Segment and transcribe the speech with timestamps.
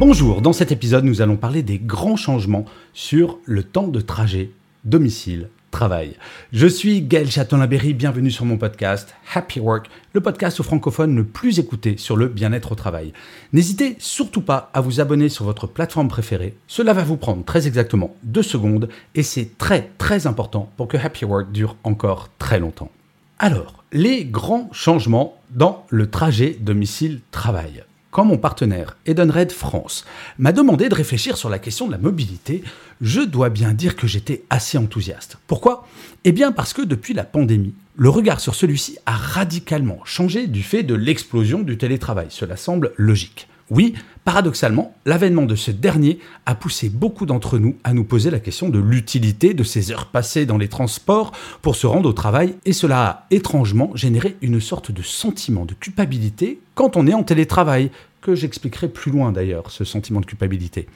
[0.00, 2.64] Bonjour, dans cet épisode, nous allons parler des grands changements
[2.94, 4.50] sur le temps de trajet,
[4.86, 6.16] domicile, travail.
[6.54, 11.24] Je suis Gaël Châtelain-Berry, bienvenue sur mon podcast Happy Work, le podcast au francophone le
[11.24, 13.12] plus écouté sur le bien-être au travail.
[13.52, 17.66] N'hésitez surtout pas à vous abonner sur votre plateforme préférée, cela va vous prendre très
[17.66, 22.58] exactement deux secondes et c'est très très important pour que Happy Work dure encore très
[22.58, 22.90] longtemps.
[23.38, 30.04] Alors, les grands changements dans le trajet domicile-travail quand mon partenaire Edenred France
[30.38, 32.62] m'a demandé de réfléchir sur la question de la mobilité,
[33.00, 35.38] je dois bien dire que j'étais assez enthousiaste.
[35.46, 35.86] Pourquoi?
[36.24, 40.62] Eh bien parce que depuis la pandémie, le regard sur celui-ci a radicalement changé du
[40.62, 42.26] fait de l'explosion du télétravail.
[42.30, 43.46] Cela semble logique.
[43.70, 48.40] Oui, paradoxalement, l'avènement de ce dernier a poussé beaucoup d'entre nous à nous poser la
[48.40, 51.30] question de l'utilité de ces heures passées dans les transports
[51.62, 55.74] pour se rendre au travail et cela a étrangement généré une sorte de sentiment de
[55.74, 60.86] culpabilité quand on est en télétravail, que j'expliquerai plus loin d'ailleurs, ce sentiment de culpabilité.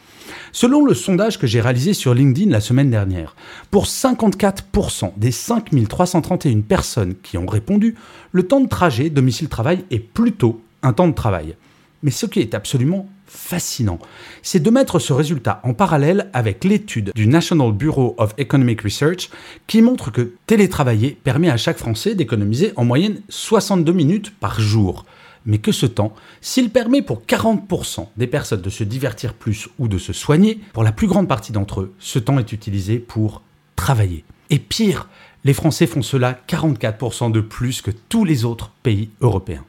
[0.53, 3.35] Selon le sondage que j'ai réalisé sur LinkedIn la semaine dernière,
[3.71, 7.95] pour 54% des 5331 personnes qui ont répondu,
[8.33, 11.57] le temps de trajet domicile-travail est plutôt un temps de travail.
[12.03, 13.99] Mais ce qui est absolument fascinant,
[14.43, 19.31] c'est de mettre ce résultat en parallèle avec l'étude du National Bureau of Economic Research
[19.67, 25.07] qui montre que télétravailler permet à chaque Français d'économiser en moyenne 62 minutes par jour.
[25.47, 29.89] Mais que ce temps, s'il permet pour 40% des personnes de se divertir plus ou
[29.89, 33.43] de se soigner, pour la plus grande partie d'entre eux, ce temps est utilisé pour
[33.77, 34.25] travailler.
[34.51, 35.09] Et pire,
[35.45, 39.65] les Français font cela 44% de plus que tous les autres pays européens.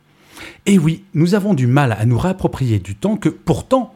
[0.65, 3.93] Et oui, nous avons du mal à nous réapproprier du temps que pourtant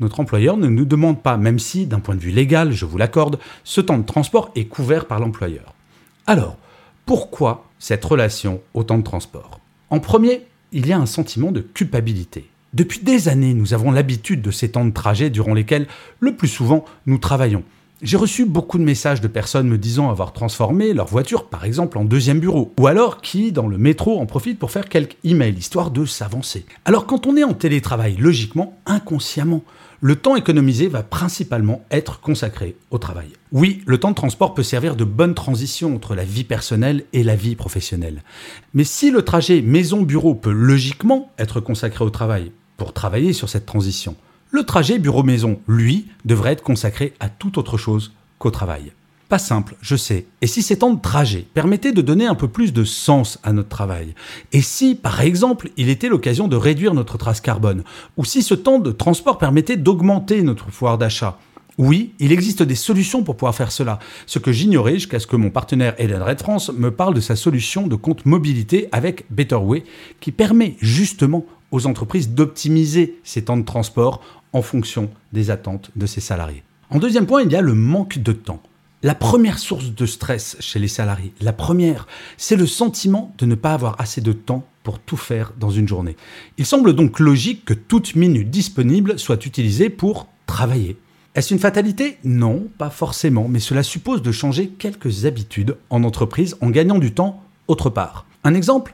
[0.00, 2.96] notre employeur ne nous demande pas, même si, d'un point de vue légal, je vous
[2.96, 5.74] l'accorde, ce temps de transport est couvert par l'employeur.
[6.26, 6.56] Alors,
[7.06, 9.60] pourquoi cette relation au temps de transport?
[9.90, 12.48] En premier, il y a un sentiment de culpabilité.
[12.72, 15.88] Depuis des années, nous avons l'habitude de ces temps de trajet durant lesquels,
[16.20, 17.64] le plus souvent, nous travaillons.
[18.02, 21.98] J'ai reçu beaucoup de messages de personnes me disant avoir transformé leur voiture, par exemple,
[21.98, 25.58] en deuxième bureau, ou alors qui, dans le métro, en profitent pour faire quelques emails,
[25.58, 26.64] histoire de s'avancer.
[26.86, 29.64] Alors quand on est en télétravail, logiquement, inconsciemment,
[30.00, 33.28] le temps économisé va principalement être consacré au travail.
[33.52, 37.22] Oui, le temps de transport peut servir de bonne transition entre la vie personnelle et
[37.22, 38.22] la vie professionnelle.
[38.72, 43.66] Mais si le trajet maison-bureau peut logiquement être consacré au travail pour travailler sur cette
[43.66, 44.16] transition,
[44.50, 48.92] le trajet bureau-maison, lui, devrait être consacré à toute autre chose qu'au travail.
[49.30, 50.26] Pas simple, je sais.
[50.42, 53.52] Et si ces temps de trajet permettaient de donner un peu plus de sens à
[53.52, 54.16] notre travail
[54.52, 57.84] Et si, par exemple, il était l'occasion de réduire notre trace carbone
[58.16, 61.38] Ou si ce temps de transport permettait d'augmenter notre pouvoir d'achat
[61.78, 64.00] oui, il existe des solutions pour pouvoir faire cela.
[64.26, 67.36] Ce que j'ignorais jusqu'à ce que mon partenaire Eden Red France me parle de sa
[67.36, 69.84] solution de compte mobilité avec Betterway
[70.20, 74.20] qui permet justement aux entreprises d'optimiser ces temps de transport
[74.52, 76.64] en fonction des attentes de ses salariés.
[76.90, 78.60] En deuxième point, il y a le manque de temps.
[79.02, 82.06] La première source de stress chez les salariés, la première,
[82.36, 85.88] c'est le sentiment de ne pas avoir assez de temps pour tout faire dans une
[85.88, 86.18] journée.
[86.58, 90.98] Il semble donc logique que toute minute disponible soit utilisée pour travailler.
[91.34, 92.18] Est-ce une fatalité?
[92.24, 97.14] Non, pas forcément, mais cela suppose de changer quelques habitudes en entreprise en gagnant du
[97.14, 98.26] temps autre part.
[98.44, 98.92] Un exemple?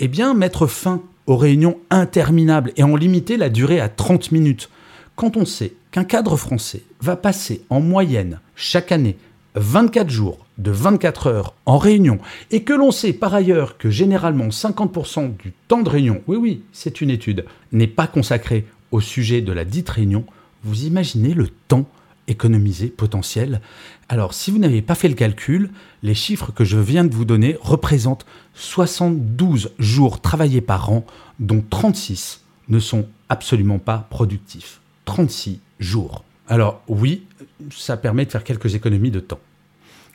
[0.00, 4.68] Eh bien, mettre fin aux réunions interminables et en limiter la durée à 30 minutes.
[5.14, 9.16] Quand on sait qu'un cadre français va passer en moyenne chaque année
[9.54, 12.18] 24 jours de 24 heures en réunion
[12.50, 16.62] et que l'on sait par ailleurs que généralement 50% du temps de réunion, oui oui,
[16.72, 20.24] c'est une étude, n'est pas consacré au sujet de la dite réunion,
[20.62, 21.86] vous imaginez le temps
[22.26, 23.60] économisé potentiel
[24.08, 25.70] Alors si vous n'avez pas fait le calcul,
[26.02, 31.04] les chiffres que je viens de vous donner représentent 72 jours travaillés par an,
[31.38, 34.80] dont 36 ne sont absolument pas productifs.
[35.04, 36.24] 36 jours.
[36.48, 37.24] Alors oui,
[37.70, 39.40] ça permet de faire quelques économies de temps.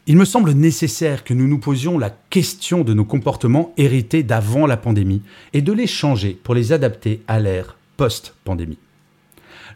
[0.08, 4.66] Il me semble nécessaire que nous nous posions la question de nos comportements hérités d'avant
[4.66, 5.22] la pandémie
[5.54, 8.80] et de les changer pour les adapter à l'ère post-pandémie.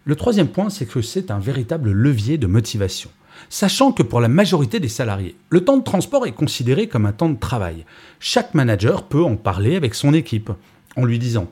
[0.05, 3.09] Le troisième point, c'est que c'est un véritable levier de motivation.
[3.49, 7.11] Sachant que pour la majorité des salariés, le temps de transport est considéré comme un
[7.11, 7.85] temps de travail.
[8.19, 10.51] Chaque manager peut en parler avec son équipe
[10.95, 11.47] en lui disant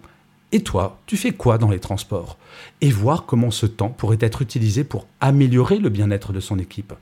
[0.52, 2.38] Et toi, tu fais quoi dans les transports?
[2.82, 6.94] Et voir comment ce temps pourrait être utilisé pour améliorer le bien-être de son équipe.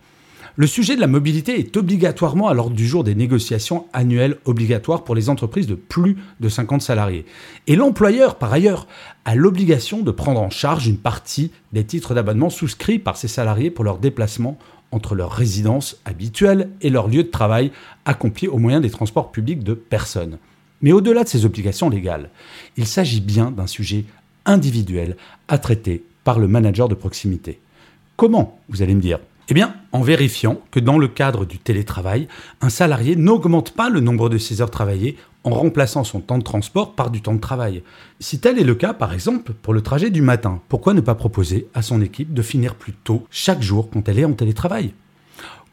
[0.56, 5.04] Le sujet de la mobilité est obligatoirement à l'ordre du jour des négociations annuelles obligatoires
[5.04, 7.26] pour les entreprises de plus de 50 salariés.
[7.68, 8.86] Et l'employeur, par ailleurs,
[9.26, 13.72] a l'obligation de prendre en charge une partie des titres d'abonnement souscrits par ses salariés
[13.72, 14.58] pour leur déplacement
[14.92, 17.72] entre leur résidence habituelle et leur lieu de travail
[18.06, 20.40] accompli au moyen des transports publics de personnes.
[20.82, 22.30] Mais au-delà de ces obligations légales,
[22.78, 24.06] il s'agit bien d'un sujet
[24.46, 25.18] individuel
[25.48, 27.60] à traiter par le manager de proximité.
[28.16, 29.20] Comment, vous allez me dire?
[29.52, 32.28] Eh bien, en vérifiant que dans le cadre du télétravail,
[32.62, 36.44] un salarié n'augmente pas le nombre de ses heures travaillées en remplaçant son temps de
[36.44, 37.82] transport par du temps de travail.
[38.20, 41.16] Si tel est le cas, par exemple, pour le trajet du matin, pourquoi ne pas
[41.16, 44.94] proposer à son équipe de finir plus tôt chaque jour quand elle est en télétravail?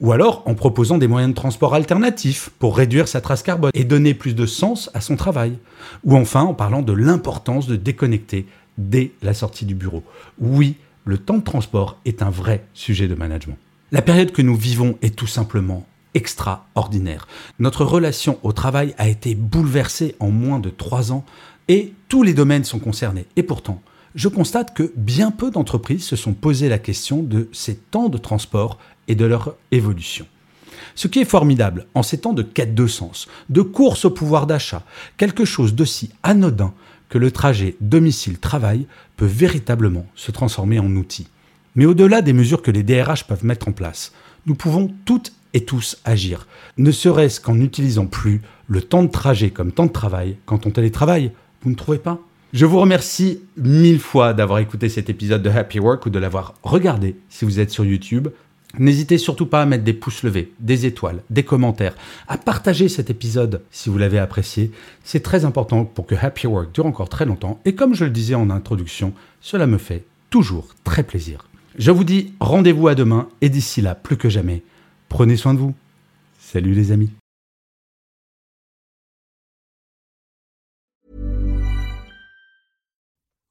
[0.01, 3.85] Ou alors en proposant des moyens de transport alternatifs pour réduire sa trace carbone et
[3.85, 5.59] donner plus de sens à son travail.
[6.05, 8.47] Ou enfin en parlant de l'importance de déconnecter
[8.79, 10.03] dès la sortie du bureau.
[10.39, 13.57] Oui, le temps de transport est un vrai sujet de management.
[13.93, 17.29] La période que nous vivons est tout simplement extraordinaire.
[17.59, 21.25] Notre relation au travail a été bouleversée en moins de trois ans
[21.69, 23.27] et tous les domaines sont concernés.
[23.37, 23.83] Et pourtant,
[24.15, 28.19] je constate que bien peu d'entreprises se sont posé la question de ces temps de
[28.19, 28.79] transport
[29.09, 30.27] et de leur évolution.
[30.95, 34.47] Ce qui est formidable en ces temps de quête de sens, de course au pouvoir
[34.47, 34.83] d'achat,
[35.17, 36.73] quelque chose d'aussi anodin
[37.09, 38.87] que le trajet domicile-travail
[39.17, 41.29] peut véritablement se transformer en outil.
[41.75, 44.13] Mais au-delà des mesures que les DRH peuvent mettre en place,
[44.47, 49.51] nous pouvons toutes et tous agir, ne serait-ce qu'en n'utilisant plus le temps de trajet
[49.51, 51.33] comme temps de travail quand on télétravaille.
[51.63, 52.19] Vous ne trouvez pas?
[52.53, 56.55] Je vous remercie mille fois d'avoir écouté cet épisode de Happy Work ou de l'avoir
[56.63, 58.29] regardé si vous êtes sur YouTube.
[58.79, 61.95] N'hésitez surtout pas à mettre des pouces levés, des étoiles, des commentaires,
[62.29, 64.71] à partager cet épisode si vous l'avez apprécié.
[65.05, 67.61] C'est très important pour que Happy Work dure encore très longtemps.
[67.65, 71.49] Et comme je le disais en introduction, cela me fait toujours très plaisir.
[71.79, 74.63] Je vous dis rendez-vous à demain et d'ici là, plus que jamais,
[75.09, 75.75] prenez soin de vous.
[76.39, 77.11] Salut les amis.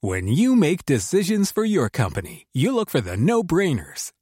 [0.02, 4.12] When you make decisions for your company, you look for the no-brainers.